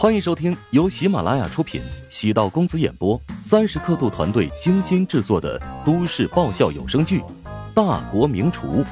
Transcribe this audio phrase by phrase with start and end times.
[0.00, 7.20] 欢迎收听由喜马拉雅出品、喜道公子演播、三十刻度团队精心制作的都市爆笑有声剧
[7.74, 8.82] 《大国名厨》，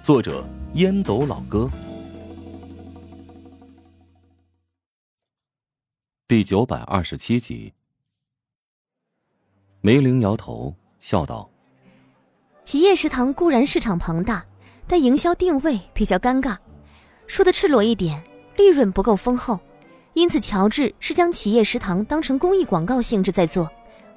[0.00, 1.68] 作者烟斗老哥，
[6.28, 7.72] 第九百二十七集。
[9.80, 11.50] 梅玲摇头笑道
[12.62, 14.46] ：“企业食堂固然市场庞大，
[14.86, 16.56] 但营销定位比较尴尬。
[17.26, 18.22] 说的赤裸一点，
[18.56, 19.58] 利润不够丰厚。”
[20.14, 23.68] 因此，乔治是将企业食堂当成公益广告性质在做，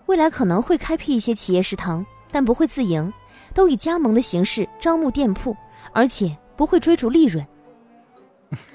[0.05, 3.11] 未来可能会开辟一些企业食堂，但不会自营，
[3.53, 5.57] 都以加盟的形式招募店铺，
[5.91, 7.45] 而且不会追逐利润。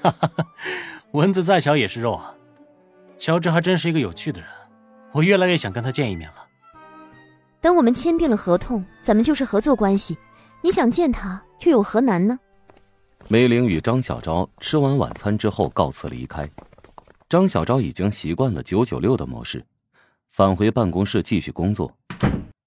[0.01, 0.29] 哈哈，
[1.11, 2.35] 蚊子再小也是肉啊！
[3.17, 4.49] 乔治还真是一个有趣的人，
[5.13, 6.45] 我越来越想跟他见一面了。
[7.61, 10.17] 等我们签订了合同，咱们就是合作关系，
[10.61, 12.37] 你想见他又有何难呢？
[13.29, 16.47] 梅玲与张小昭吃完晚餐之后告辞离开。
[17.33, 19.65] 张小昭已经习惯了九九六的模式，
[20.29, 21.91] 返回办公室继续工作。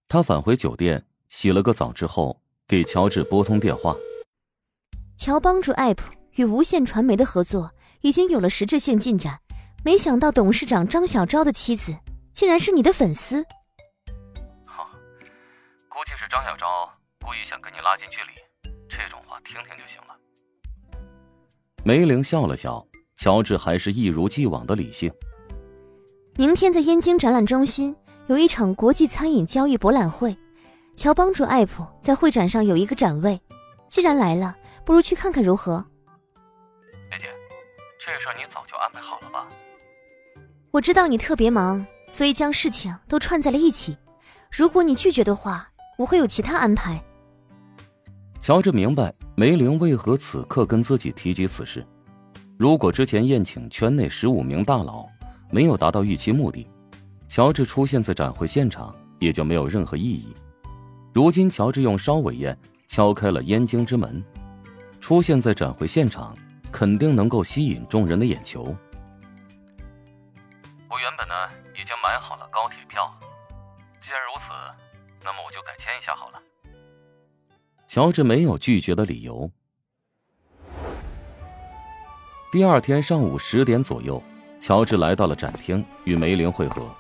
[0.08, 2.36] 他返回酒店洗了个澡之后，
[2.66, 3.94] 给乔治拨通电话。
[5.16, 6.00] 乔帮主 App
[6.34, 9.38] 与无线传媒的合作已经有了实质性进展，
[9.84, 11.96] 没想到董事长张小昭的妻子
[12.32, 13.44] 竟然是你的粉丝。
[14.66, 14.90] 好，
[15.88, 16.66] 估计是张小昭
[17.20, 20.16] 故意想跟你拉近距离，这种话听听就行了。
[21.84, 22.84] 梅玲笑了笑。
[23.16, 25.10] 乔治还是一如既往的理性。
[26.36, 27.94] 明天在燕京展览中心
[28.26, 30.36] 有一场国际餐饮交易博览会，
[30.94, 33.40] 乔帮主艾普在会展上有一个展位。
[33.88, 35.84] 既然来了，不如去看看如何？
[37.10, 37.24] 梅姐，
[37.98, 39.46] 这事你早就安排好了吧？
[40.70, 43.96] 我知道你特别忙，所以将事情都串在了一起。
[44.50, 47.02] 如果你拒绝的话，我会有其他安排。
[48.40, 51.84] 乔治明白梅玲为何此刻跟自己提及此事。
[52.58, 55.06] 如果之前宴请圈内十五名大佬
[55.50, 56.66] 没有达到预期目的，
[57.28, 60.34] 乔治出现在展会现场也就没有任何意义。
[61.12, 64.24] 如今乔治用烧尾宴敲开了燕京之门，
[65.00, 66.34] 出现在展会现场，
[66.72, 68.74] 肯定能够吸引众人的眼球。
[70.88, 71.34] 我原本呢
[71.74, 73.12] 已经买好了高铁票，
[74.02, 74.44] 既然如此，
[75.22, 76.40] 那么我就改签一下好了。
[77.86, 79.50] 乔治没有拒绝的理由。
[82.56, 84.22] 第二天上午十点左右，
[84.58, 86.90] 乔治来到了展厅，与梅玲会合。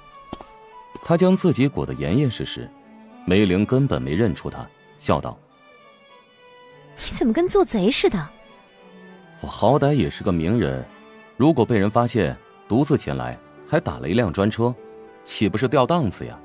[1.02, 2.70] 他将自己裹得严严实实，
[3.24, 4.68] 梅玲根本没认出他，
[4.98, 5.34] 笑道
[7.08, 8.28] ：“你怎么跟做贼似的？”
[9.40, 10.86] 我好歹也是个名人，
[11.38, 12.36] 如果被人发现
[12.68, 13.34] 独自前来，
[13.66, 14.74] 还打了一辆专车，
[15.24, 16.38] 岂不是掉档次呀？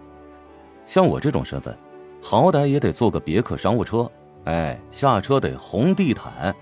[0.85, 1.77] 像我这种身份，
[2.23, 4.09] 好歹也得坐个别克商务车，
[4.45, 6.55] 哎，下车得红地毯，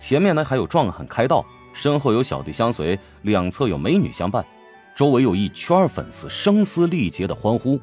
[0.00, 1.46] 前面呢还有壮汉开道。
[1.72, 4.44] 身后有小弟相随，两侧有美女相伴，
[4.94, 7.80] 周围有一圈粉丝声嘶力竭的欢呼。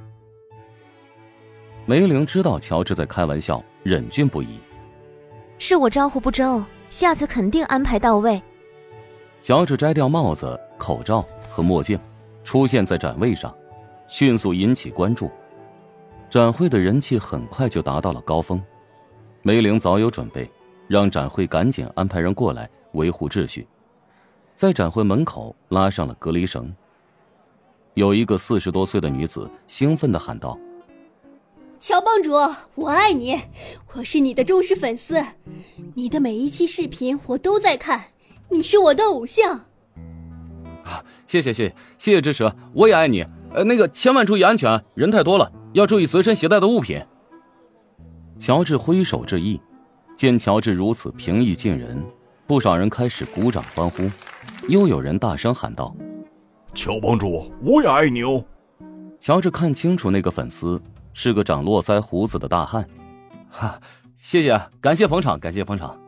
[1.86, 4.60] 梅玲知道乔治在开玩笑，忍俊不已。
[5.58, 8.42] 是我招呼不周，下次肯定安排到位。
[9.42, 12.00] 乔治摘掉帽子、口罩和墨镜，
[12.44, 13.54] 出现在展位上，
[14.08, 15.32] 迅速引起关注。
[16.30, 18.62] 展会的人气很快就达到了高峰。
[19.42, 20.48] 梅玲早有准备，
[20.88, 23.68] 让展会赶紧安排人过来维护秩序。
[24.60, 26.70] 在展会门口拉上了隔离绳。
[27.94, 30.60] 有一个四十多岁的女子兴奋的喊道
[31.80, 32.34] ：“乔帮主，
[32.76, 33.40] 我爱你，
[33.94, 35.24] 我是你的忠实粉丝，
[35.96, 38.08] 你的每一期视频我都在看，
[38.50, 39.62] 你是我的偶像。”
[40.84, 43.26] 啊，谢谢谢谢谢谢支持，我也爱你。
[43.54, 47.02] 呃，那个千万注意安全，人太多了，要注意随身携带的物品。
[48.38, 49.62] 乔治挥手致意，
[50.18, 52.04] 见乔治如此平易近人，
[52.46, 54.12] 不少人开始鼓掌欢呼。
[54.68, 55.96] 又有人大声喊道
[56.76, 58.44] ：“乔帮主，我也爱你哦！”
[59.20, 60.82] 乔治看清楚那个粉丝
[61.14, 62.88] 是个长络腮胡子的大汉。
[63.50, 63.80] 哈，
[64.16, 66.00] 谢谢，感谢捧场，感谢捧场。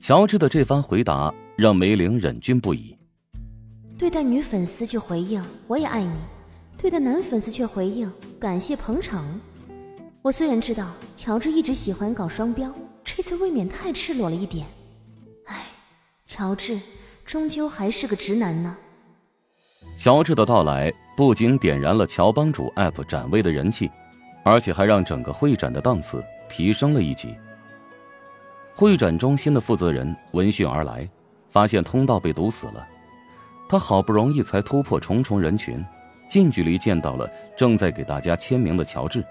[0.00, 2.96] 乔治的这番回答让梅玲忍俊不已。
[3.96, 6.14] 对待女粉丝就回应“我也爱你”，
[6.78, 9.24] 对待男粉丝却回应“感谢捧场”。
[10.22, 12.72] 我虽然知道乔治一直喜欢搞双标，
[13.04, 14.66] 这次未免太赤裸了一点。
[15.46, 15.66] 唉，
[16.24, 16.78] 乔治。
[17.28, 18.74] 终究还是个直男呢。
[19.98, 23.90] 乔治的到来不仅点燃了乔帮主 App 展位的人气，
[24.42, 27.36] 而且还让整个会展的档次提升了一级。
[28.74, 31.06] 会展中心的负责人闻讯而来，
[31.50, 32.88] 发现通道被堵死了，
[33.68, 35.84] 他好不容易才突破重重人群，
[36.30, 39.22] 近距离见到了正在给大家签名的乔治。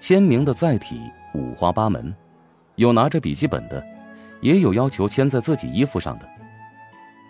[0.00, 1.00] 签名的载体
[1.32, 2.12] 五花八门，
[2.74, 3.86] 有拿着笔记本的，
[4.40, 6.28] 也有要求签在自己衣服上的。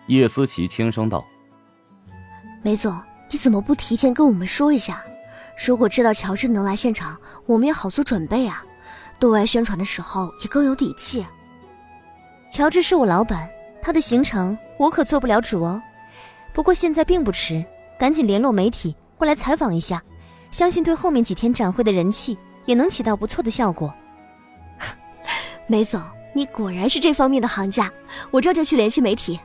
[0.07, 1.25] 叶思琪轻声道
[2.63, 3.01] ：“梅总，
[3.31, 5.03] 你怎么不提前跟我们说一下？
[5.67, 7.17] 如果知道乔治能来现场，
[7.47, 8.65] 我们也好做准备啊，
[9.19, 11.25] 对外宣传的时候也更有底气。
[12.51, 13.49] 乔治是我老板，
[13.81, 15.81] 他的行程我可做不了主哦。
[16.53, 17.65] 不过现在并不迟，
[17.99, 20.03] 赶紧联络媒体过来采访一下，
[20.51, 23.93] 相信对后面几天展会的人气也能起到不错的效果。
[25.69, 26.03] 梅总，
[26.35, 27.91] 你果然是这方面的行家，
[28.31, 29.39] 我这就去联系媒体。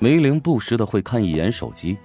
[0.00, 1.96] 梅玲不时的会看一眼手机，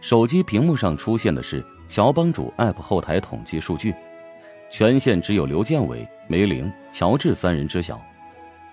[0.00, 3.94] 手机屏幕上出现的是乔帮主 App 后台统计数据，
[4.70, 8.00] 全县只有刘建伟、梅玲、乔治三人知晓。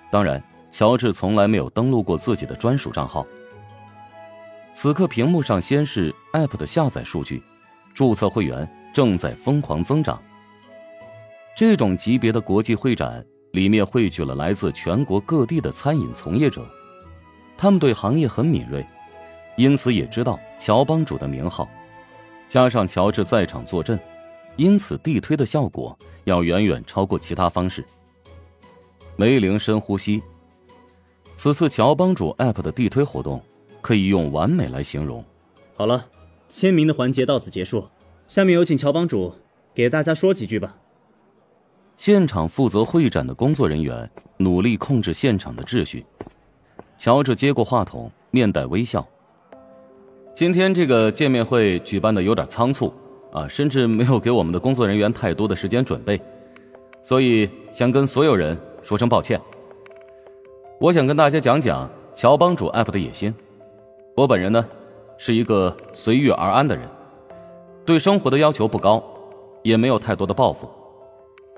[0.10, 0.42] 当然，
[0.72, 3.26] 乔治从来没有登录过自己的专属账号。
[4.74, 7.44] 此刻屏幕上先是 App 的下载数据，
[7.94, 10.22] 注册会员正在疯狂增长。
[11.56, 16.66] 这种级别的国际会展里面汇聚了来自全国各地的餐饮从业者。
[17.58, 18.86] 他们对行业很敏锐，
[19.56, 21.68] 因此也知道乔帮主的名号，
[22.48, 24.00] 加上乔治在场坐镇，
[24.56, 27.84] 因此地推的效果要远远超过其他方式。
[29.16, 30.22] 梅玲深呼吸。
[31.36, 33.42] 此次乔帮主 App 的地推活动，
[33.82, 35.24] 可以用完美来形容。
[35.76, 36.08] 好了，
[36.50, 37.88] 签名的环节到此结束，
[38.28, 39.34] 下面有请乔帮主
[39.74, 40.76] 给大家说几句吧。
[41.96, 46.06] 现场负责会展的工作人员努力控制现场的秩序。
[46.98, 49.06] 乔治接过话筒，面带微笑。
[50.34, 52.92] 今天这个见面会举办的有点仓促
[53.32, 56.20] 啊，甚至没有给我们的工作人员太多的时间准备，
[57.04, 59.40] 所以想跟所有人说声抱歉。
[60.80, 63.34] 我想跟大家讲讲乔帮主 App 的野心。
[64.16, 64.66] 我本人呢，
[65.20, 66.88] 是一个随遇而安的人，
[67.86, 69.04] 对生活的要求不高，
[69.62, 70.68] 也没有太多的抱负，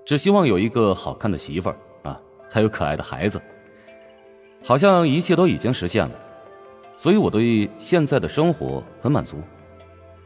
[0.06, 2.20] 只希望有一个好看的媳妇儿啊，
[2.50, 3.42] 还有可爱的孩子。
[4.64, 6.12] 好像一切都已经实现了，
[6.96, 9.42] 所以我对现在的生活很满足，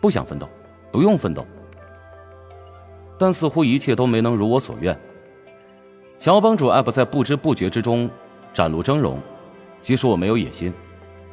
[0.01, 0.49] 不想奋斗，
[0.91, 1.45] 不用奋斗。
[3.17, 4.99] 但似乎一切都没能如我所愿。
[6.17, 8.09] 乔帮主 App 在不知不觉之中
[8.53, 9.15] 展露峥嵘，
[9.81, 10.73] 即使我没有野心，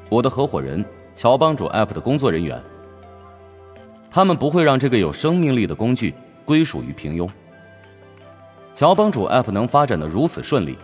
[0.08, 2.62] 我的合伙人乔帮主 App 的工作人员，
[4.11, 6.14] 他们不会让这个有生命力的工具
[6.44, 7.29] 归属于平庸。
[8.75, 10.76] 乔帮主 App 能发展的如此顺利，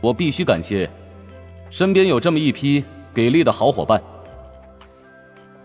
[0.00, 0.88] 我必须感谢。
[1.74, 4.00] 身边有这么一批给力的好伙伴。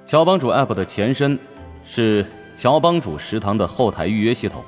[0.07, 1.37] 乔帮主 App 的前身
[1.85, 2.25] 是
[2.55, 4.63] 乔帮主食堂的后台预约系统，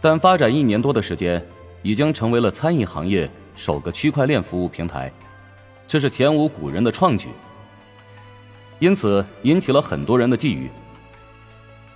[0.00, 1.40] 但发展一年多的时间，
[1.82, 5.12] 已经成为了餐饮行业首个区块链服务平台，
[5.86, 7.28] 这是前无古人的创举。
[8.80, 10.68] 因此引起了很多人的觊觎。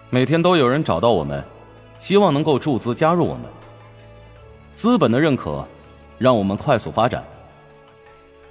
[0.08, 1.42] 每天都有人找到我们，
[1.98, 3.42] 希望能够注资加入我们。
[4.76, 5.66] 资本的认可，
[6.16, 7.24] 让我们快速发展。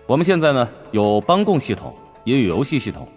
[0.05, 1.95] 我们现在呢有帮供系统，
[2.25, 3.07] 也有游戏系统，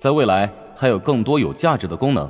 [0.00, 2.28] 在未来还有更多有价值的功能，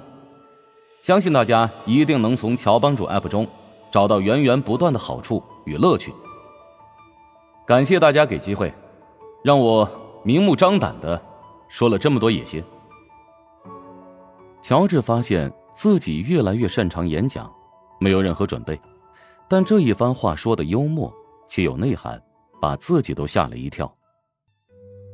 [1.03, 3.47] 相信大家一定能从乔帮主 App 中
[3.91, 6.13] 找到源源不断的好处与乐趣。
[7.67, 8.73] 感谢大家给机会，
[9.43, 9.89] 让我
[10.23, 11.21] 明目张胆的
[11.69, 12.63] 说了这么多野心。
[14.61, 17.51] 乔治发现自己越来越擅长演讲，
[17.99, 18.79] 没有任何准备，
[19.49, 21.11] 但这一番话说的幽默
[21.49, 22.23] 且有内涵，
[22.61, 23.91] 把自己都吓了一跳。